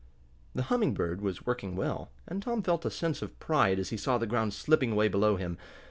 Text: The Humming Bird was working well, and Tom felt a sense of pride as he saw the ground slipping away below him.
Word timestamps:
The 0.55 0.63
Humming 0.63 0.95
Bird 0.95 1.21
was 1.21 1.45
working 1.45 1.75
well, 1.75 2.09
and 2.27 2.41
Tom 2.41 2.63
felt 2.63 2.85
a 2.85 2.89
sense 2.89 3.21
of 3.21 3.37
pride 3.39 3.77
as 3.77 3.89
he 3.91 3.97
saw 3.97 4.17
the 4.17 4.25
ground 4.25 4.51
slipping 4.55 4.91
away 4.93 5.09
below 5.09 5.35
him. 5.35 5.59